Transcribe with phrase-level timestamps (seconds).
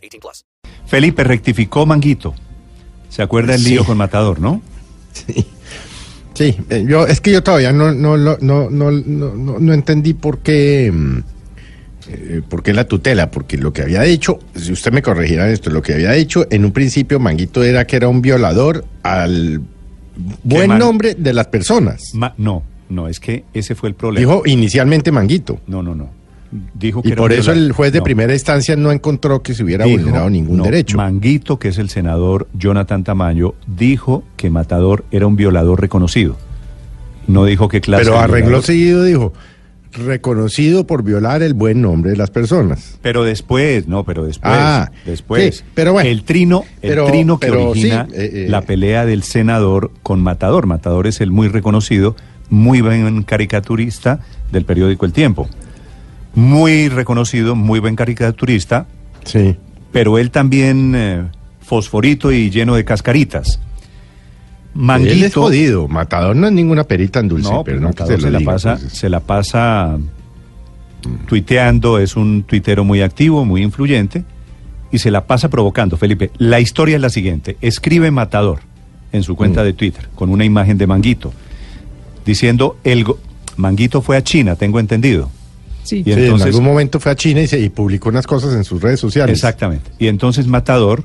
[0.00, 0.44] 18 plus.
[0.86, 2.34] Felipe rectificó Manguito.
[3.08, 3.86] ¿Se acuerda el lío Sí.
[3.86, 4.62] con Matador, no?
[5.12, 5.44] Sí,
[6.34, 8.90] sí eh, yo, es que yo todavía no, no, no, no, no,
[9.58, 11.18] no, entendí por qué, mm,
[12.08, 15.70] eh, por qué la tutela, porque lo que había dicho, si usted me corregirá esto,
[15.70, 19.60] lo que había dicho en un principio Manguito era que era un violador al
[20.44, 22.14] buen man- nombre de las personas.
[22.14, 24.20] Ma- no, no, es que ese fue el problema.
[24.26, 25.60] Dijo inicialmente Manguito.
[25.66, 26.10] no, no, no.
[26.74, 28.04] Dijo que Y por eso el juez de No.
[28.04, 30.96] primera instancia no encontró que se hubiera Dijo- vulnerado ningún no, derecho.
[30.96, 36.36] Manguito, que es el senador Jonathan Tamayo, dijo que Matador era un violador reconocido.
[37.28, 39.32] No dijo qué clase Pero arregló seguido, dijo,
[39.92, 42.98] reconocido por violar el buen nombre de las personas.
[43.02, 45.58] Pero después, no, pero después, Ah, después.
[45.58, 46.08] sí, pero bueno.
[46.08, 48.46] el trino, el Pero- trino que origina sí, eh, eh.
[48.48, 50.66] la pelea del senador con Matador.
[50.66, 52.16] Matador es el muy reconocido,
[52.48, 55.48] muy buen caricaturista del periódico El Tiempo.
[56.34, 58.86] Muy reconocido, muy buen caricaturista,
[59.24, 59.56] Sí.
[59.92, 61.24] pero él también eh,
[61.60, 63.60] fosforito y lleno de cascaritas.
[64.72, 65.88] Manguito, Él es jodido.
[65.88, 68.30] Matador no es ninguna perita en dulce, no, pero pues no que se, se, lo
[68.30, 68.92] la diga, pasa, pues.
[68.92, 69.98] se la pasa
[71.26, 74.24] tuiteando, es un tuitero muy activo, muy influyente,
[74.92, 75.96] y se la pasa provocando.
[75.96, 77.56] Felipe, la historia es la siguiente.
[77.60, 78.60] Escribe Matador
[79.12, 79.64] en su cuenta Mm.
[79.64, 81.32] de Twitter con una imagen de Manguito,
[82.24, 83.18] diciendo, el go-
[83.56, 85.30] Manguito fue a China, tengo entendido.
[85.82, 85.98] Sí.
[86.00, 88.54] Y Sí, en entonces- algún momento fue a China y, se, y publicó unas cosas
[88.54, 89.34] en sus redes sociales.
[89.34, 89.90] Exactamente.
[89.98, 91.04] Y entonces Matador,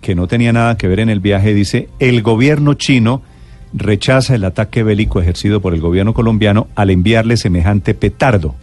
[0.00, 3.22] que no tenía nada que ver en el viaje, dice, el gobierno chino
[3.74, 8.54] rechaza el ataque bélico ejercido por el gobierno colombiano al enviarle semejante petardo.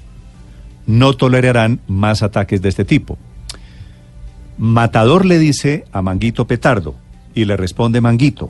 [0.86, 3.18] No tolerarán más ataques de este tipo.
[4.58, 6.96] Matador le dice a Manguito petardo
[7.34, 8.50] y le responde Manguito,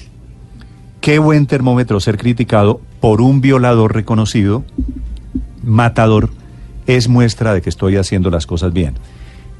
[1.01, 4.63] qué buen termómetro ser criticado por un violador reconocido.
[5.63, 6.29] Matador
[6.97, 8.93] es muestra de que estoy haciendo las cosas bien.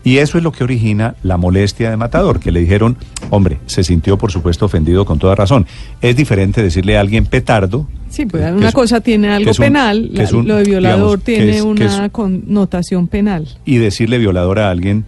[0.04, 2.96] Y eso es lo que origina la molestia de Matador, que le dijeron,
[3.32, 5.66] hombre, se sintió por supuesto ofendido con toda razón.
[6.02, 7.86] Es diferente decirle a alguien petardo.
[8.10, 11.20] Sí, pues que una es- cosa tiene algo un- penal, la- un, lo de violador
[11.20, 13.48] digamos, tiene es- una es- connotación penal.
[13.66, 15.04] y decirle violador a alguien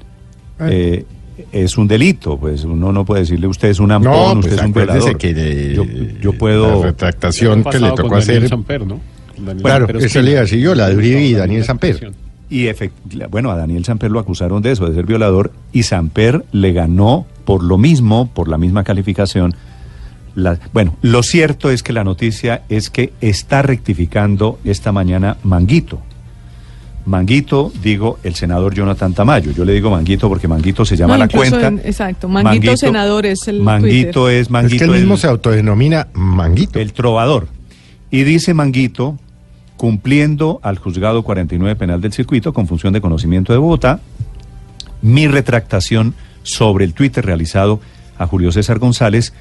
[0.60, 1.06] eh,
[1.54, 4.54] es un delito, pues uno no puede decirle usted es un ampón, No, usted pues
[4.60, 5.18] es un violador.
[5.18, 5.86] que de- yo,
[6.22, 6.82] yo puedo...
[6.82, 8.50] La retractación que le pasado tocó con Daniel hacer.
[8.50, 9.00] Samper, ¿no?
[9.46, 10.24] Daniel Claro, Samper eso Espina.
[10.24, 12.12] le iba a decir yo, la de Uribe y Daniel Samper.
[12.50, 16.44] Y efect- bueno, a Daniel Samper lo acusaron de eso, de ser violador, y Samper
[16.52, 19.56] le ganó por lo mismo, por la misma calificación.
[20.36, 26.00] La- bueno, lo cierto es que la noticia es que está rectificando esta mañana Manguito.
[27.06, 29.52] Manguito, digo, el senador Jonathan Tamayo.
[29.52, 31.68] Yo le digo Manguito porque Manguito se llama No, la cuenta.
[31.68, 34.42] en- exacto, Manguito senador es el Manguito Twitter.
[34.42, 34.76] es Manguito.
[34.76, 36.80] es que él mismo el- se autodenomina Manguito.
[36.80, 37.48] el trovador.
[38.12, 39.18] Y dice Manguito,
[39.82, 44.00] cumpliendo al juzgado 49 penal del circuito con función de conocimiento de Bogotá,
[45.02, 47.80] mi retractación sobre el Twitter realizado
[48.20, 49.34] a Julio César González,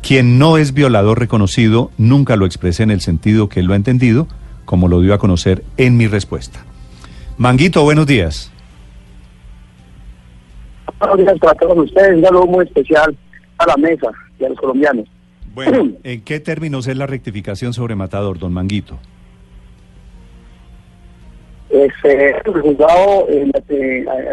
[0.00, 3.76] quien no es violador reconocido, nunca lo expresé en el sentido que él lo ha
[3.76, 4.28] entendido,
[4.64, 6.60] como lo dio a conocer en mi respuesta.
[7.36, 8.52] Manguito, buenos días.
[11.00, 13.16] Buenos días para todos ustedes, un saludo muy especial
[13.58, 14.06] a la mesa
[14.38, 15.08] y a los colombianos.
[15.52, 19.00] Bueno, ¿en qué términos es la rectificación sobre Matador, don Manguito?
[21.70, 23.48] Este, el juzgado, eh,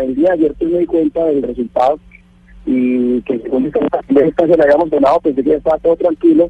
[0.01, 1.99] el día de ayer pues, me di cuenta del resultado
[2.65, 6.49] y que según esta primera instancia le habíamos donado, pensé que ya estaba todo tranquilo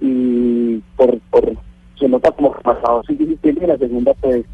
[0.00, 1.52] y por, por
[1.98, 4.44] se nota como que pasado sí insistiendo y la segunda pues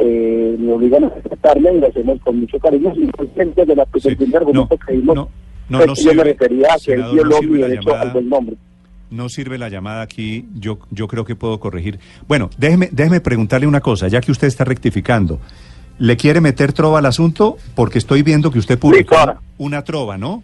[0.00, 3.86] eh, me obligan a aceptarme y lo hacemos con mucho cariño y conscientes de la
[3.86, 5.28] pues, el primer argumento que dimos no,
[5.68, 8.02] no, pues, no me refería a que no la derecho llamada.
[8.02, 8.56] al buen nombre.
[9.12, 12.00] No sirve la llamada aquí, yo, yo creo que puedo corregir.
[12.26, 15.38] Bueno, déjeme, déjeme preguntarle una cosa, ya que usted está rectificando.
[15.98, 17.58] ¿Le quiere meter trova al asunto?
[17.74, 19.38] Porque estoy viendo que usted publicó claro.
[19.58, 20.42] una trova, ¿no?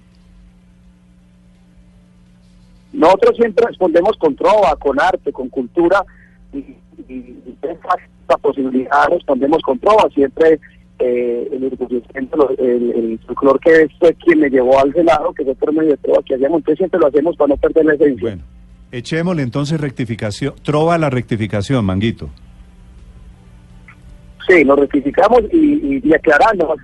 [2.92, 6.04] Nosotros siempre respondemos con trova, con arte, con cultura
[6.52, 6.76] y, y,
[7.08, 10.10] y esta posibilidad respondemos con trova.
[10.14, 10.60] Siempre
[11.08, 15.44] eh, el orgullecimiento, el, el folclor que es fue quien me llevó al Senado, que
[15.44, 16.58] fue por medio de trova que hacíamos.
[16.58, 18.22] Entonces siempre lo hacemos para no perder la esencia.
[18.22, 18.42] Bueno,
[18.92, 22.28] echémosle entonces rectificación, trova a la rectificación, Manguito.
[24.48, 26.74] Sí, lo rectificamos y, y, y aclarando,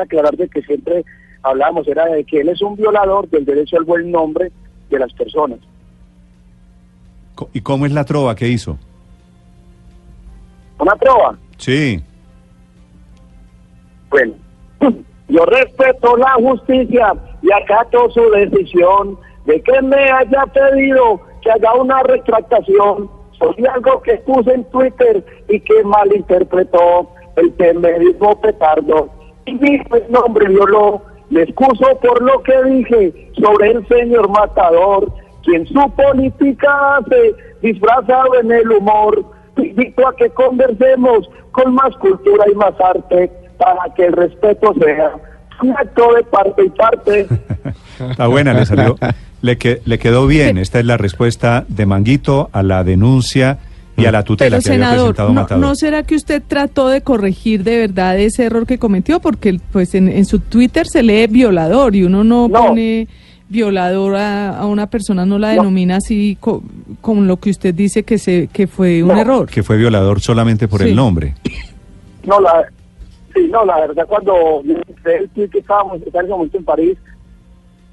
[0.00, 1.04] aclarar de que siempre
[1.42, 4.50] hablábamos era de que él es un violador del derecho al buen nombre
[4.88, 5.58] de las personas.
[7.52, 8.78] ¿Y cómo es la trova que hizo?
[10.78, 11.36] Una prueba.
[11.58, 12.02] Sí.
[14.12, 14.34] Bueno,
[15.28, 21.74] yo respeto la justicia y acato su decisión de que me haya pedido que haga
[21.74, 27.74] una retractación sobre algo que puse en Twitter y que malinterpretó el que
[28.42, 29.08] petardo.
[29.46, 31.00] Y el nombre violó.
[31.30, 35.10] Me excuso por lo que dije sobre el señor matador,
[35.42, 39.24] quien su política hace disfrazado en el humor.
[39.56, 43.30] Invito a que conversemos con más cultura y más arte
[43.62, 45.12] para que el respeto sea
[45.62, 47.26] un acto de parte y parte.
[48.10, 48.96] Está buena, le salió.
[49.42, 50.58] Le, que, le quedó bien.
[50.58, 53.58] Esta es la respuesta de Manguito a la denuncia
[53.96, 55.64] y a la tutela Pero que había senador, presentado ¿no, Matador.
[55.64, 59.20] ¿no será que usted trató de corregir de verdad ese error que cometió?
[59.20, 62.66] Porque pues en, en su Twitter se lee violador y uno no, No.
[62.68, 63.06] pone
[63.48, 65.62] violador a, a una persona, no la No.
[65.62, 66.62] denomina así co-
[67.02, 69.46] con lo que usted dice que se que fue un error.
[69.48, 70.88] Que fue violador solamente por Sí.
[70.88, 71.34] el nombre.
[72.24, 72.64] No, la,
[73.34, 76.98] sí, no, la verdad, cuando vi el tweet que estábamos en ese en París,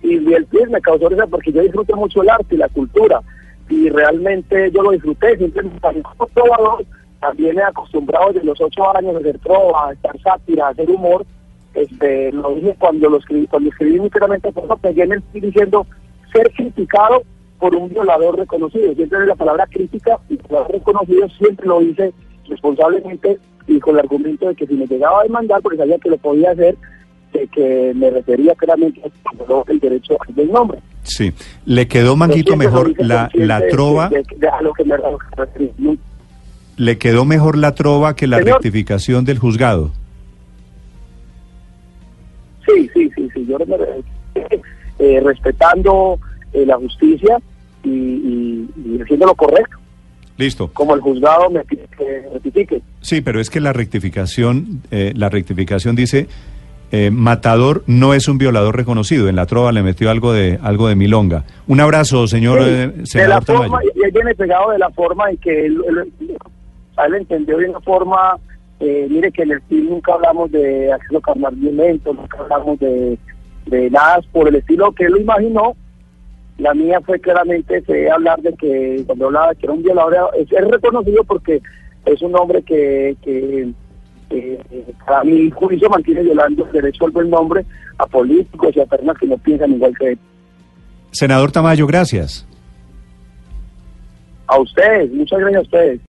[0.02, 2.70] y vi el tweet me causó risa porque yo disfruto mucho el arte y la
[2.70, 3.22] cultura,
[3.70, 6.04] y realmente yo lo disfruté, siempre me
[6.34, 6.86] trovador,
[7.20, 10.90] también he acostumbrado desde los ocho años a hacer trova, a estar sátira, a hacer
[10.90, 11.26] humor,
[11.74, 15.86] este, lo dije cuando lo escribí, cuando escribí claramente, por eso pegué en diciendo
[16.34, 17.24] ser criticado
[17.60, 22.14] por un violador reconocido, siempre la palabra crítica y violador reconocido siempre lo hice
[22.48, 23.38] responsablemente
[23.70, 26.18] y con el argumento de que si me llegaba a demandar, porque sabía que lo
[26.18, 26.76] podía hacer,
[27.34, 30.80] de que me refería claramente a el derecho del nombre.
[31.04, 31.32] Sí.
[31.66, 34.10] Le quedó Manguito mejor la, la trova.
[34.10, 35.72] de- de a lo que me a lo que me referí.
[36.78, 38.54] Le quedó mejor la trova que la Señor.
[38.54, 39.92] rectificación del juzgado.
[42.66, 43.58] Sí, sí, sí, sí, yo
[45.00, 46.20] eh, respetando
[46.54, 47.38] eh, la justicia
[47.84, 49.78] y, y, y haciendo lo correcto,
[50.40, 50.72] Listo.
[50.74, 52.82] como el juzgado me que rectifique.
[53.02, 56.28] Sí, pero es que la rectificación, eh, la rectificación dice
[56.92, 59.30] eh, Matador no es un violador reconocido.
[59.30, 61.44] En la trova le metió algo de algo de milonga.
[61.68, 64.90] Un abrazo, señor Sí, eh, de la senador forma, y ahí viene pegado de la
[64.90, 66.38] forma en que él, él-
[67.06, 68.38] él entendió de una forma,
[68.80, 73.18] eh, mire que en el film nunca hablamos de acceso carnal violento, nunca hablamos de,
[73.68, 75.76] de nada por el estilo que él lo imaginó.
[76.60, 80.32] La mía fue claramente fue hablar de que cuando hablaba de que era un violador,
[80.38, 81.62] es, es reconocido porque
[82.06, 83.72] es un hombre que, que
[84.30, 84.60] eh,
[85.08, 87.66] a mi juicio mantiene violando el derecho al buen nombre
[87.98, 90.20] a políticos y a personas que no piensan igual que él.
[91.12, 92.46] Senador Tamayo, gracias.
[94.48, 96.02] A ustedes, muchas gracias a ustedes.